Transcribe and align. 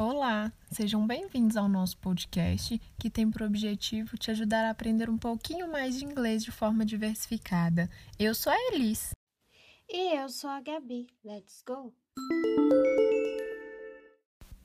Olá, 0.00 0.52
sejam 0.70 1.04
bem-vindos 1.04 1.56
ao 1.56 1.68
nosso 1.68 1.98
podcast 1.98 2.80
que 3.00 3.10
tem 3.10 3.28
por 3.28 3.42
objetivo 3.42 4.16
te 4.16 4.30
ajudar 4.30 4.64
a 4.64 4.70
aprender 4.70 5.10
um 5.10 5.18
pouquinho 5.18 5.68
mais 5.68 5.98
de 5.98 6.04
inglês 6.04 6.44
de 6.44 6.52
forma 6.52 6.86
diversificada. 6.86 7.90
Eu 8.16 8.32
sou 8.32 8.52
a 8.52 8.56
Elis. 8.72 9.10
E 9.88 10.16
eu 10.16 10.28
sou 10.28 10.50
a 10.50 10.60
Gabi. 10.60 11.08
Let's 11.24 11.64
go! 11.66 11.92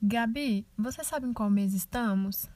Gabi, 0.00 0.64
você 0.78 1.02
sabe 1.02 1.26
em 1.26 1.32
qual 1.32 1.50
mês 1.50 1.74
estamos? 1.74 2.48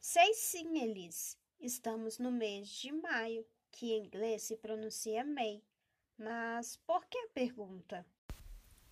Sei 0.00 0.32
sim, 0.32 0.78
Elis. 0.78 1.36
Estamos 1.60 2.18
no 2.18 2.32
mês 2.32 2.66
de 2.70 2.92
maio, 2.92 3.44
que 3.70 3.92
em 3.92 4.06
inglês 4.06 4.44
se 4.44 4.56
pronuncia 4.56 5.22
May. 5.22 5.62
Mas 6.18 6.78
por 6.86 7.04
que 7.04 7.18
a 7.18 7.28
pergunta? 7.34 8.06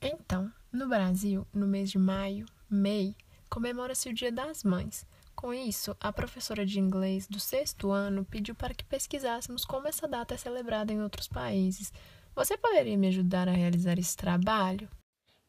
Então, 0.02 0.52
no 0.70 0.86
Brasil, 0.86 1.46
no 1.54 1.66
mês 1.66 1.90
de 1.90 1.98
maio, 1.98 2.44
May, 2.74 3.16
comemora-se 3.48 4.08
o 4.08 4.12
Dia 4.12 4.32
das 4.32 4.64
Mães. 4.64 5.06
Com 5.34 5.52
isso, 5.52 5.96
a 6.00 6.12
professora 6.12 6.64
de 6.64 6.78
inglês 6.78 7.26
do 7.26 7.40
sexto 7.40 7.90
ano 7.90 8.24
pediu 8.24 8.54
para 8.54 8.74
que 8.74 8.84
pesquisássemos 8.84 9.64
como 9.64 9.88
essa 9.88 10.06
data 10.06 10.34
é 10.34 10.36
celebrada 10.36 10.92
em 10.92 11.02
outros 11.02 11.28
países. 11.28 11.92
Você 12.34 12.56
poderia 12.56 12.96
me 12.96 13.08
ajudar 13.08 13.48
a 13.48 13.52
realizar 13.52 13.98
esse 13.98 14.16
trabalho? 14.16 14.88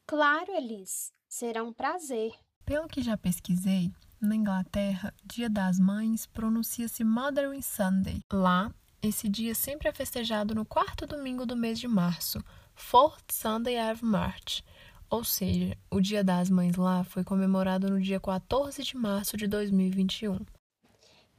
Claro, 0.08 0.52
Elis. 0.52 1.12
Será 1.28 1.64
um 1.64 1.74
prazer. 1.74 2.34
Pelo 2.64 2.88
que 2.88 3.02
já 3.02 3.18
pesquisei, 3.18 3.92
na 4.22 4.36
Inglaterra, 4.36 5.14
Dia 5.24 5.50
das 5.50 5.80
Mães 5.80 6.26
pronuncia-se 6.26 7.04
Mothering 7.04 7.62
Sunday. 7.62 8.22
Lá, 8.32 8.74
esse 9.02 9.30
dia 9.30 9.54
sempre 9.54 9.88
é 9.88 9.92
festejado 9.92 10.56
no 10.56 10.66
quarto 10.66 11.06
domingo 11.06 11.46
do 11.46 11.56
mês 11.56 11.80
de 11.80 11.88
março, 11.88 12.44
Fourth 12.74 13.32
Sunday 13.32 13.78
of 13.92 14.04
March, 14.04 14.64
ou 15.10 15.24
seja, 15.24 15.78
o 15.90 16.00
Dia 16.02 16.24
das 16.24 16.50
Mães 16.50 16.76
lá 16.76 17.04
foi 17.04 17.24
comemorado 17.24 17.90
no 17.90 18.02
dia 18.02 18.20
14 18.20 18.84
de 18.84 18.98
março 18.98 19.38
de 19.38 19.48
2021. 19.48 20.40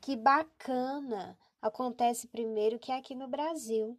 Que 0.00 0.16
bacana! 0.16 1.36
Acontece 1.60 2.28
primeiro 2.28 2.78
que 2.78 2.92
aqui 2.92 3.14
no 3.14 3.26
Brasil. 3.26 3.98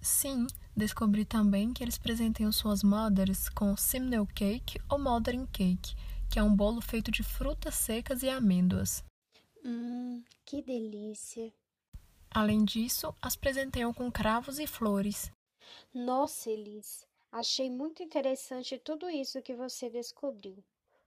Sim, 0.00 0.46
descobri 0.76 1.24
também 1.24 1.72
que 1.72 1.82
eles 1.82 1.98
presenteiam 1.98 2.52
suas 2.52 2.82
mothers 2.82 3.48
com 3.48 3.76
simnel 3.76 4.26
cake 4.26 4.80
ou 4.90 4.98
mothering 4.98 5.46
cake, 5.46 5.94
que 6.30 6.38
é 6.38 6.42
um 6.42 6.54
bolo 6.54 6.80
feito 6.80 7.10
de 7.10 7.22
frutas 7.22 7.74
secas 7.74 8.22
e 8.22 8.28
amêndoas. 8.28 9.02
Hum, 9.64 10.22
que 10.44 10.62
delícia! 10.62 11.52
Além 12.30 12.64
disso, 12.64 13.14
as 13.22 13.34
presenteiam 13.34 13.92
com 13.92 14.12
cravos 14.12 14.58
e 14.58 14.66
flores. 14.66 15.32
Nossa, 15.94 16.50
Elis, 16.50 17.07
achei 17.30 17.70
muito 17.70 18.02
interessante 18.02 18.78
tudo 18.78 19.08
isso 19.08 19.42
que 19.42 19.54
você 19.54 19.88
descobriu. 19.90 20.62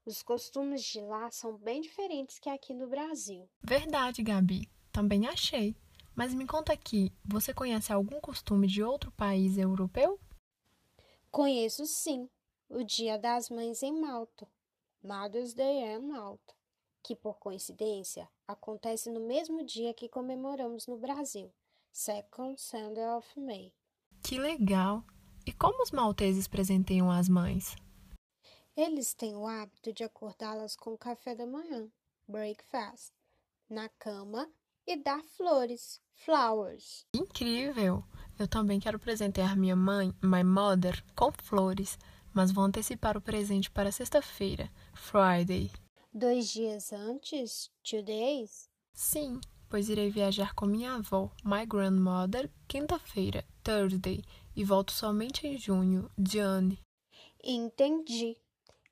Os 0.06 0.24
costumes 0.24 0.84
de 0.84 1.00
lá 1.02 1.30
são 1.30 1.58
bem 1.58 1.82
diferentes 1.82 2.40
que 2.40 2.50
aqui 2.50 2.74
no 2.74 2.88
Brasil. 2.88 3.48
Verdade, 3.62 4.24
Gabi. 4.24 4.68
Também 4.92 5.28
achei. 5.28 5.76
Mas 6.16 6.34
me 6.34 6.46
conta 6.46 6.74
aqui, 6.74 7.12
você 7.24 7.54
conhece 7.54 7.94
algum 7.94 8.20
costume 8.20 8.68
de 8.68 8.84
outro 8.84 9.12
país 9.14 9.58
europeu? 9.58 10.20
Conheço 11.32 11.86
sim, 11.86 12.30
o 12.68 12.84
Dia 12.84 13.18
das 13.18 13.50
Mães 13.50 13.82
em 13.82 13.98
Malta, 14.00 14.46
Mother's 15.02 15.54
Day 15.54 15.84
em 15.84 16.00
Malta, 16.00 16.54
que 17.02 17.16
por 17.16 17.40
coincidência 17.40 18.28
acontece 18.46 19.10
no 19.10 19.22
mesmo 19.22 19.64
dia 19.64 19.94
que 19.94 20.10
comemoramos 20.10 20.86
no 20.88 20.98
Brasil, 20.98 21.54
Second 21.92 22.62
Sunday 22.62 23.08
of 23.16 23.40
May. 23.40 23.74
Que 24.22 24.38
legal! 24.38 25.06
E 25.46 25.52
como 25.52 25.84
os 25.84 25.92
malteses 25.92 26.48
presenteiam 26.48 27.10
as 27.10 27.28
mães? 27.28 27.76
Eles 28.76 29.14
têm 29.14 29.36
o 29.36 29.48
hábito 29.48 29.92
de 29.92 30.04
acordá-las 30.04 30.76
com 30.76 30.94
o 30.94 30.98
café 30.98 31.36
da 31.36 31.46
manhã, 31.46 31.90
breakfast, 32.28 33.12
na 33.70 33.90
cama 33.90 34.50
e 34.88 34.96
dar 34.96 35.22
flores, 35.24 36.00
flowers. 36.14 37.06
Incrível! 37.14 38.04
Eu 38.40 38.48
também 38.48 38.80
quero 38.80 38.98
presentear 38.98 39.58
minha 39.58 39.76
mãe, 39.76 40.14
my 40.22 40.44
mother, 40.44 41.04
com 41.16 41.32
flores, 41.32 41.98
mas 42.34 42.52
vou 42.52 42.64
antecipar 42.64 43.18
o 43.18 43.22
presente 43.22 43.70
para 43.70 43.92
sexta-feira, 43.92 44.72
Friday. 44.94 45.72
Dois 46.14 46.50
dias 46.50 46.92
antes, 46.92 47.70
two 47.84 48.02
days? 48.04 48.70
Sim, 48.94 49.40
pois 49.72 49.88
irei 49.88 50.10
viajar 50.10 50.54
com 50.54 50.66
minha 50.66 50.96
avó, 50.96 51.32
my 51.46 51.66
grandmother, 51.66 52.52
quinta-feira, 52.68 53.46
Thursday, 53.64 54.22
e 54.54 54.66
volto 54.66 54.92
somente 54.92 55.48
em 55.48 55.58
junho, 55.58 56.12
Jane. 56.20 56.78
Entendi. 57.42 58.36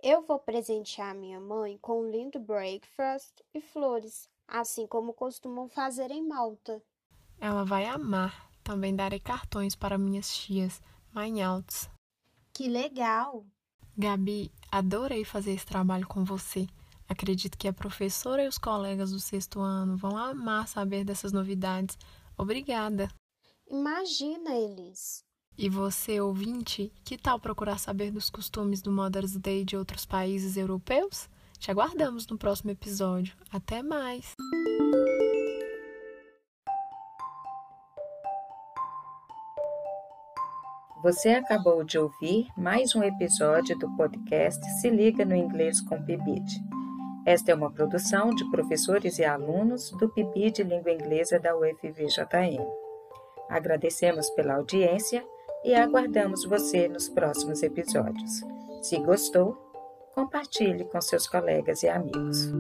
Eu 0.01 0.25
vou 0.25 0.40
presentear 0.40 1.13
minha 1.13 1.38
mãe 1.38 1.78
com 1.81 2.01
um 2.01 2.09
lindo 2.09 2.40
breakfast 2.40 3.44
e 3.53 3.59
flores, 3.59 4.29
assim 4.47 4.88
como 4.88 5.13
costumam 5.13 5.67
fazer 5.67 6.12
em 6.12 6.25
Malta. 6.25 6.81
Ela 7.41 7.66
vai 7.66 7.85
amar. 7.85 8.50
Também 8.63 8.96
darei 8.96 9.19
cartões 9.19 9.75
para 9.75 9.97
minhas 9.97 10.34
tias, 10.34 10.81
Mainhalts. 11.11 11.90
Que 12.53 12.69
legal! 12.69 13.46
Gabi, 13.97 14.50
adorei 14.72 15.25
fazer 15.25 15.51
esse 15.51 15.66
trabalho 15.66 16.07
com 16.07 16.23
você. 16.23 16.67
Acredito 17.09 17.58
que 17.58 17.68
a 17.68 17.74
professora 17.74 18.44
e 18.44 18.47
os 18.47 18.59
colegas 18.59 19.12
do 19.12 19.20
sexto 19.20 19.59
ano 19.59 19.97
vão 19.97 20.16
amar 20.16 20.68
saber 20.68 21.03
dessas 21.03 21.31
novidades. 21.31 21.97
Obrigada! 22.38 23.09
Imagina, 23.68 24.52
Elis. 24.56 25.24
E 25.58 25.70
você, 25.70 26.22
ouvinte, 26.22 26.94
que 27.03 27.18
tal 27.18 27.40
procurar 27.40 27.80
saber 27.80 28.12
dos 28.12 28.30
costumes 28.30 28.81
do 28.81 28.92
Mother's 28.92 29.36
Day 29.36 29.66
de 29.66 29.75
outros 29.75 30.06
países 30.06 30.56
europeus? 30.56 31.28
Te 31.58 31.70
aguardamos 31.72 32.25
no 32.28 32.38
próximo 32.38 32.72
episódio. 32.72 33.36
Até 33.52 33.84
mais! 33.84 34.36
Você 41.02 41.30
acabou 41.30 41.84
de 41.84 41.97
ouvir 41.97 42.47
mais 42.58 42.94
um 42.94 43.03
episódio 43.03 43.78
do 43.80 43.90
podcast 43.96 44.64
Se 44.80 44.90
Liga 44.90 45.26
no 45.26 45.36
Inglês 45.36 45.81
com 45.81 46.02
Pibid. 46.03 46.69
Esta 47.29 47.51
é 47.51 47.53
uma 47.53 47.69
produção 47.69 48.31
de 48.31 48.44
professores 48.50 49.19
e 49.19 49.23
alunos 49.23 49.91
do 49.91 50.09
PIBID 50.09 50.50
de 50.51 50.63
Língua 50.63 50.91
Inglesa 50.91 51.40
da 51.40 51.56
UFVJM. 51.56 52.59
Agradecemos 53.47 54.31
pela 54.31 54.56
audiência 54.56 55.23
e 55.63 55.75
aguardamos 55.75 56.44
você 56.44 56.88
nos 56.88 57.07
próximos 57.07 57.62
episódios. 57.62 58.41
Se 58.81 58.97
gostou, 58.97 59.53
compartilhe 60.16 60.85
com 60.85 61.00
seus 61.00 61.28
colegas 61.28 61.84
e 61.84 61.88
amigos. 61.88 62.51